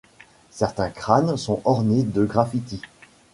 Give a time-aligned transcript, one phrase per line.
[0.49, 2.81] Certains crânes sont ornés de graffitis.